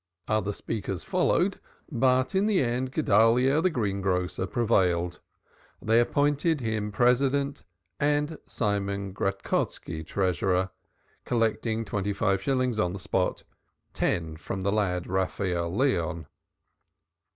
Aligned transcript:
Other 0.27 0.51
speakers 0.51 1.03
followed 1.03 1.59
but 1.91 2.33
in 2.33 2.47
the 2.47 2.59
end 2.63 2.91
Guedalyah 2.91 3.61
the 3.61 3.69
greengrocer 3.69 4.47
prevailed. 4.47 5.19
They 5.79 5.99
appointed 5.99 6.59
him 6.59 6.91
President 6.91 7.61
and 7.99 8.39
Simon 8.47 9.13
Gradkoski, 9.13 10.03
Treasurer, 10.03 10.71
collecting 11.23 11.85
twenty 11.85 12.13
five 12.13 12.41
shillings 12.41 12.79
on 12.79 12.93
the 12.93 12.99
spot, 12.99 13.43
ten 13.93 14.37
from 14.37 14.63
the 14.63 14.71
lad 14.71 15.05
Raphael 15.05 15.69
Leon. 15.69 16.25